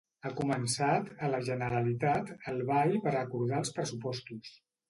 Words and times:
Ha 0.27 0.29
començat, 0.37 1.11
a 1.27 1.29
la 1.33 1.41
Generalitat, 1.51 2.33
el 2.53 2.65
ball 2.73 2.97
per 3.07 3.15
acordar 3.23 3.63
els 3.63 3.75
pressupostos. 3.77 4.55